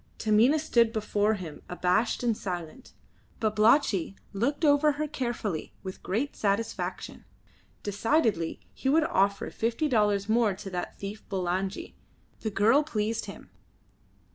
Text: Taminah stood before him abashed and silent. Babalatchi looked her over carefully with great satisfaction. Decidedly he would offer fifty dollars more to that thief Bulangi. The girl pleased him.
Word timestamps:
Taminah 0.17 0.57
stood 0.57 0.91
before 0.91 1.35
him 1.35 1.61
abashed 1.69 2.23
and 2.23 2.35
silent. 2.35 2.93
Babalatchi 3.39 4.15
looked 4.33 4.63
her 4.63 4.69
over 4.69 5.07
carefully 5.07 5.73
with 5.83 6.01
great 6.01 6.35
satisfaction. 6.35 7.23
Decidedly 7.83 8.59
he 8.73 8.89
would 8.89 9.03
offer 9.03 9.51
fifty 9.51 9.87
dollars 9.87 10.27
more 10.27 10.55
to 10.55 10.71
that 10.71 10.97
thief 10.97 11.23
Bulangi. 11.29 11.93
The 12.39 12.49
girl 12.49 12.81
pleased 12.81 13.25
him. 13.25 13.51